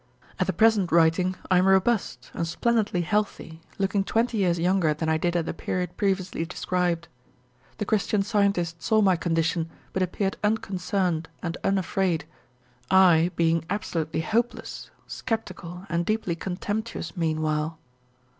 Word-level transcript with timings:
At 0.39 0.47
the 0.47 0.51
present 0.51 0.91
writing, 0.91 1.35
I 1.51 1.59
am 1.59 1.67
robust 1.67 2.31
and 2.33 2.47
splendidly 2.47 3.01
healthy, 3.01 3.61
looking 3.77 4.03
twenty 4.03 4.39
years 4.39 4.57
younger 4.57 4.95
than 4.95 5.09
I 5.09 5.17
did 5.19 5.35
at 5.35 5.45
the 5.45 5.53
period 5.53 5.95
previously 5.95 6.43
described. 6.43 7.07
The 7.77 7.85
Christian 7.85 8.23
Scientist 8.23 8.81
saw 8.81 9.01
my 9.03 9.15
condition 9.15 9.69
but 9.93 10.01
appeared 10.01 10.37
unconcerned 10.43 11.29
and 11.43 11.55
unafraid, 11.63 12.25
I 12.89 13.29
being 13.35 13.63
absolutely 13.69 14.21
hopeless, 14.21 14.89
skeptical, 15.05 15.85
and 15.87 16.03
deeply 16.03 16.35
contemptuous 16.35 17.15
meanwhile. 17.15 17.77